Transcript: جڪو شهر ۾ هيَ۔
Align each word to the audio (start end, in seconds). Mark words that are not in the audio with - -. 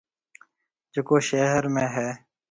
جڪو 0.93 1.15
شهر 1.29 1.63
۾ 1.75 1.85
هيَ۔ 1.95 2.09